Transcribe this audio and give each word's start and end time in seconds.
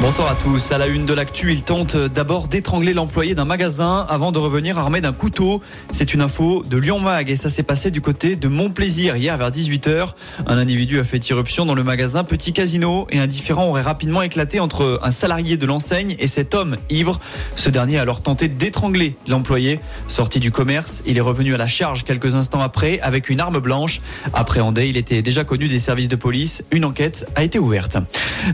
Bonsoir 0.00 0.30
à 0.30 0.34
tous. 0.34 0.72
À 0.72 0.78
la 0.78 0.86
une 0.86 1.04
de 1.04 1.12
l'actu, 1.12 1.52
il 1.52 1.62
tente 1.62 1.94
d'abord 1.94 2.48
d'étrangler 2.48 2.94
l'employé 2.94 3.34
d'un 3.34 3.44
magasin 3.44 4.06
avant 4.08 4.32
de 4.32 4.38
revenir 4.38 4.78
armé 4.78 5.02
d'un 5.02 5.12
couteau. 5.12 5.60
C'est 5.90 6.14
une 6.14 6.22
info 6.22 6.64
de 6.66 6.78
Lyon 6.78 7.00
Mag 7.00 7.28
et 7.28 7.36
ça 7.36 7.50
s'est 7.50 7.62
passé 7.62 7.90
du 7.90 8.00
côté 8.00 8.34
de 8.34 8.48
Montplaisir 8.48 9.16
hier 9.16 9.36
vers 9.36 9.50
18h. 9.50 10.14
Un 10.46 10.56
individu 10.56 10.98
a 11.00 11.04
fait 11.04 11.28
irruption 11.28 11.66
dans 11.66 11.74
le 11.74 11.84
magasin 11.84 12.24
Petit 12.24 12.54
Casino 12.54 13.06
et 13.10 13.18
un 13.18 13.26
différend 13.26 13.68
aurait 13.68 13.82
rapidement 13.82 14.22
éclaté 14.22 14.58
entre 14.58 15.00
un 15.02 15.10
salarié 15.10 15.58
de 15.58 15.66
l'enseigne 15.66 16.16
et 16.18 16.26
cet 16.26 16.54
homme 16.54 16.78
ivre. 16.88 17.20
Ce 17.54 17.68
dernier 17.68 17.98
a 17.98 18.02
alors 18.02 18.22
tenté 18.22 18.48
d'étrangler 18.48 19.16
l'employé. 19.28 19.80
Sorti 20.08 20.40
du 20.40 20.50
commerce, 20.50 21.02
il 21.04 21.18
est 21.18 21.20
revenu 21.20 21.54
à 21.54 21.58
la 21.58 21.66
charge 21.66 22.04
quelques 22.04 22.34
instants 22.34 22.62
après 22.62 23.00
avec 23.00 23.28
une 23.28 23.38
arme 23.38 23.58
blanche. 23.58 24.00
Appréhendé, 24.32 24.88
il 24.88 24.96
était 24.96 25.20
déjà 25.20 25.44
connu 25.44 25.68
des 25.68 25.78
services 25.78 26.08
de 26.08 26.16
police. 26.16 26.64
Une 26.70 26.86
enquête 26.86 27.26
a 27.36 27.44
été 27.44 27.58
ouverte. 27.58 27.98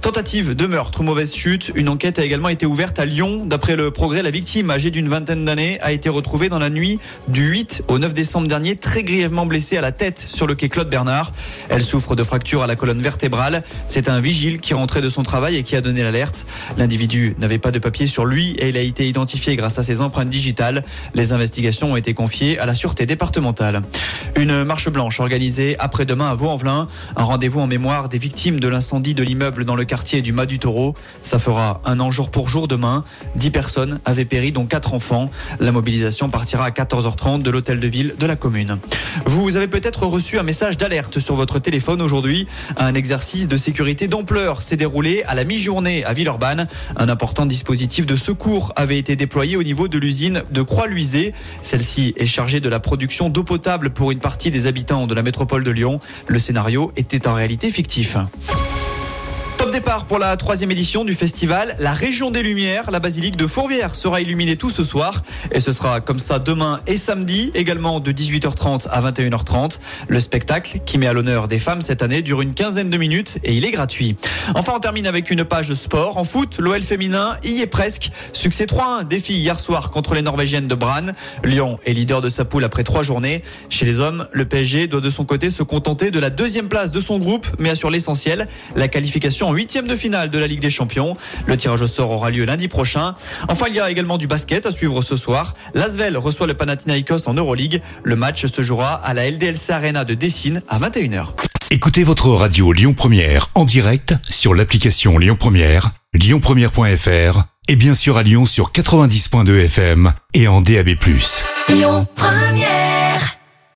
Tentative 0.00 0.54
de 0.54 0.66
meurtre, 0.66 1.02
mauvaise 1.02 1.33
Une 1.74 1.88
enquête 1.88 2.18
a 2.18 2.24
également 2.24 2.48
été 2.48 2.64
ouverte 2.64 2.98
à 2.98 3.04
Lyon. 3.04 3.44
D'après 3.44 3.74
le 3.76 3.90
progrès, 3.90 4.22
la 4.22 4.30
victime, 4.30 4.70
âgée 4.70 4.90
d'une 4.90 5.08
vingtaine 5.08 5.44
d'années, 5.44 5.80
a 5.80 5.90
été 5.90 6.08
retrouvée 6.08 6.48
dans 6.48 6.60
la 6.60 6.70
nuit 6.70 7.00
du 7.28 7.42
8 7.48 7.84
au 7.88 7.98
9 7.98 8.14
décembre 8.14 8.46
dernier, 8.46 8.76
très 8.76 9.02
grièvement 9.02 9.44
blessée 9.44 9.76
à 9.76 9.80
la 9.80 9.90
tête 9.90 10.24
sur 10.28 10.46
le 10.46 10.54
quai 10.54 10.68
Claude 10.68 10.88
Bernard. 10.88 11.32
Elle 11.68 11.82
souffre 11.82 12.14
de 12.14 12.22
fractures 12.22 12.62
à 12.62 12.66
la 12.66 12.76
colonne 12.76 13.02
vertébrale. 13.02 13.64
C'est 13.88 14.08
un 14.08 14.20
vigile 14.20 14.60
qui 14.60 14.74
rentrait 14.74 15.02
de 15.02 15.08
son 15.08 15.22
travail 15.22 15.56
et 15.56 15.64
qui 15.64 15.74
a 15.76 15.80
donné 15.80 16.02
l'alerte. 16.02 16.46
L'individu 16.78 17.34
n'avait 17.38 17.58
pas 17.58 17.72
de 17.72 17.78
papier 17.78 18.06
sur 18.06 18.24
lui 18.24 18.52
et 18.52 18.68
il 18.68 18.76
a 18.76 18.80
été 18.80 19.06
identifié 19.08 19.56
grâce 19.56 19.78
à 19.78 19.82
ses 19.82 20.00
empreintes 20.00 20.28
digitales. 20.28 20.84
Les 21.14 21.32
investigations 21.32 21.92
ont 21.92 21.96
été 21.96 22.14
confiées 22.14 22.58
à 22.58 22.66
la 22.66 22.74
sûreté 22.74 23.06
départementale. 23.06 23.82
Une 24.36 24.62
marche 24.64 24.88
blanche 24.88 25.20
organisée 25.20 25.76
après-demain 25.80 26.30
à 26.30 26.34
Vaux-en-Velin. 26.34 26.86
Un 27.16 27.24
rendez-vous 27.24 27.60
en 27.60 27.66
mémoire 27.66 28.08
des 28.08 28.18
victimes 28.18 28.60
de 28.60 28.68
l'incendie 28.68 29.14
de 29.14 29.24
l'immeuble 29.24 29.64
dans 29.64 29.76
le 29.76 29.84
quartier 29.84 30.22
du 30.22 30.32
Mas 30.32 30.46
du 30.46 30.58
Taureau. 30.58 30.94
Ça 31.24 31.38
fera 31.38 31.80
un 31.86 32.00
an 32.00 32.10
jour 32.10 32.30
pour 32.30 32.48
jour 32.48 32.68
demain. 32.68 33.02
Dix 33.34 33.50
personnes 33.50 33.98
avaient 34.04 34.26
péri, 34.26 34.52
dont 34.52 34.66
quatre 34.66 34.92
enfants. 34.92 35.30
La 35.58 35.72
mobilisation 35.72 36.28
partira 36.28 36.66
à 36.66 36.70
14h30 36.70 37.40
de 37.40 37.50
l'hôtel 37.50 37.80
de 37.80 37.86
ville 37.86 38.14
de 38.18 38.26
la 38.26 38.36
commune. 38.36 38.78
Vous 39.24 39.56
avez 39.56 39.66
peut-être 39.66 40.06
reçu 40.06 40.38
un 40.38 40.42
message 40.42 40.76
d'alerte 40.76 41.18
sur 41.18 41.34
votre 41.34 41.58
téléphone 41.58 42.02
aujourd'hui. 42.02 42.46
Un 42.76 42.92
exercice 42.92 43.48
de 43.48 43.56
sécurité 43.56 44.06
d'ampleur 44.06 44.60
s'est 44.60 44.76
déroulé 44.76 45.22
à 45.26 45.34
la 45.34 45.44
mi-journée 45.44 46.04
à 46.04 46.12
Villeurbanne. 46.12 46.68
Un 46.96 47.08
important 47.08 47.46
dispositif 47.46 48.04
de 48.04 48.16
secours 48.16 48.74
avait 48.76 48.98
été 48.98 49.16
déployé 49.16 49.56
au 49.56 49.62
niveau 49.62 49.88
de 49.88 49.96
l'usine 49.96 50.42
de 50.50 50.60
Croix-Luisée. 50.60 51.32
Celle-ci 51.62 52.12
est 52.18 52.26
chargée 52.26 52.60
de 52.60 52.68
la 52.68 52.80
production 52.80 53.30
d'eau 53.30 53.44
potable 53.44 53.90
pour 53.90 54.12
une 54.12 54.20
partie 54.20 54.50
des 54.50 54.66
habitants 54.66 55.06
de 55.06 55.14
la 55.14 55.22
métropole 55.22 55.64
de 55.64 55.70
Lyon. 55.70 56.00
Le 56.26 56.38
scénario 56.38 56.92
était 56.96 57.26
en 57.26 57.32
réalité 57.32 57.70
fictif. 57.70 58.18
Départ 59.74 60.04
pour 60.04 60.20
la 60.20 60.36
troisième 60.36 60.70
édition 60.70 61.04
du 61.04 61.14
festival 61.14 61.74
La 61.80 61.92
Région 61.92 62.30
des 62.30 62.44
Lumières. 62.44 62.92
La 62.92 63.00
basilique 63.00 63.36
de 63.36 63.48
Fourvière 63.48 63.96
sera 63.96 64.20
illuminée 64.20 64.54
tout 64.54 64.70
ce 64.70 64.84
soir 64.84 65.24
et 65.50 65.58
ce 65.58 65.72
sera 65.72 66.00
comme 66.00 66.20
ça 66.20 66.38
demain 66.38 66.80
et 66.86 66.96
samedi, 66.96 67.50
également 67.54 67.98
de 67.98 68.12
18h30 68.12 68.86
à 68.88 69.00
21h30. 69.00 69.80
Le 70.06 70.20
spectacle, 70.20 70.78
qui 70.86 70.96
met 70.96 71.08
à 71.08 71.12
l'honneur 71.12 71.48
des 71.48 71.58
femmes 71.58 71.82
cette 71.82 72.04
année, 72.04 72.22
dure 72.22 72.40
une 72.40 72.54
quinzaine 72.54 72.88
de 72.88 72.96
minutes 72.96 73.38
et 73.42 73.52
il 73.52 73.64
est 73.64 73.72
gratuit. 73.72 74.16
Enfin, 74.54 74.74
on 74.76 74.78
termine 74.78 75.08
avec 75.08 75.28
une 75.32 75.44
page 75.44 75.74
sport. 75.74 76.18
En 76.18 76.24
foot, 76.24 76.58
l'OL 76.58 76.80
féminin 76.80 77.36
y 77.42 77.60
est 77.60 77.66
presque. 77.66 78.12
Succès 78.32 78.66
3-1 78.66 79.08
défi 79.08 79.32
hier 79.32 79.58
soir 79.58 79.90
contre 79.90 80.14
les 80.14 80.22
Norvégiennes 80.22 80.68
de 80.68 80.76
Brann. 80.76 81.14
Lyon 81.42 81.80
est 81.84 81.94
leader 81.94 82.20
de 82.20 82.28
sa 82.28 82.44
poule 82.44 82.62
après 82.62 82.84
trois 82.84 83.02
journées. 83.02 83.42
Chez 83.70 83.86
les 83.86 83.98
hommes, 83.98 84.28
le 84.30 84.44
PSG 84.44 84.86
doit 84.86 85.00
de 85.00 85.10
son 85.10 85.24
côté 85.24 85.50
se 85.50 85.64
contenter 85.64 86.12
de 86.12 86.20
la 86.20 86.30
deuxième 86.30 86.68
place 86.68 86.92
de 86.92 87.00
son 87.00 87.18
groupe, 87.18 87.48
mais 87.58 87.70
assure 87.70 87.90
l'essentiel, 87.90 88.46
la 88.76 88.86
qualification 88.86 89.48
en 89.48 89.52
de 89.64 89.96
finale 89.96 90.30
de 90.30 90.38
la 90.38 90.46
Ligue 90.46 90.60
des 90.60 90.70
Champions. 90.70 91.14
Le 91.46 91.56
tirage 91.56 91.82
au 91.82 91.86
sort 91.86 92.10
aura 92.10 92.30
lieu 92.30 92.44
lundi 92.44 92.68
prochain. 92.68 93.14
Enfin, 93.48 93.66
il 93.68 93.74
y 93.74 93.80
a 93.80 93.90
également 93.90 94.18
du 94.18 94.26
basket 94.26 94.66
à 94.66 94.70
suivre 94.70 95.00
ce 95.02 95.16
soir. 95.16 95.54
L'Asvel 95.74 96.16
reçoit 96.18 96.46
le 96.46 96.54
Panathinaikos 96.54 97.28
en 97.28 97.34
Euroleague. 97.34 97.80
Le 98.02 98.14
match 98.14 98.46
se 98.46 98.62
jouera 98.62 98.94
à 98.94 99.14
la 99.14 99.28
LDLC 99.30 99.70
Arena 99.70 100.04
de 100.04 100.14
Dessine 100.14 100.62
à 100.68 100.78
21h. 100.78 101.28
Écoutez 101.70 102.04
votre 102.04 102.28
radio 102.28 102.72
Lyon 102.72 102.92
Première 102.92 103.50
en 103.54 103.64
direct 103.64 104.14
sur 104.30 104.54
l'application 104.54 105.18
Lyon 105.18 105.36
Première, 105.38 105.90
lyonpremière.fr 106.12 107.44
et 107.68 107.76
bien 107.76 107.94
sûr 107.94 108.18
à 108.18 108.22
Lyon 108.22 108.44
sur 108.44 108.70
90.2 108.70 109.64
FM 109.64 110.12
et 110.34 110.46
en 110.46 110.60
DAB+. 110.60 110.90
Lyon 111.70 112.06
Première 112.14 113.43